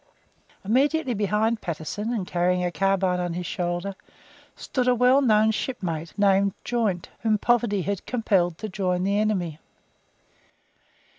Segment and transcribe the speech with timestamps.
[0.65, 3.93] Immediately behind Patterson, and carrying a carbine on his shoulder,
[4.55, 9.59] stood a well known shipmate named Joynt, whom poverty had compelled to join the enemy.